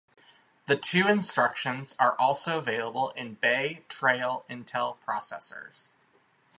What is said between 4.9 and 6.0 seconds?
processors.